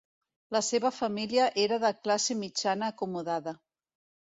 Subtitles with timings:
[0.55, 3.57] La seva família era de classe mitjana acomodada.